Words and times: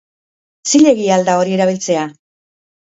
Zilegi 0.71 1.07
al 1.19 1.29
da 1.29 1.37
hori 1.43 1.57
erabiltzea? 1.61 2.11